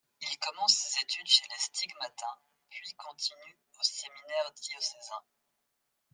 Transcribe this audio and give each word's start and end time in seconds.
Il 0.19 0.39
commence 0.39 0.73
ses 0.77 1.03
études 1.03 1.27
chez 1.27 1.45
les 1.47 1.59
stigmatins, 1.59 2.39
puis 2.71 2.91
continue 2.97 3.59
au 3.79 3.83
séminaire 3.83 4.51
diocésain. 4.59 5.21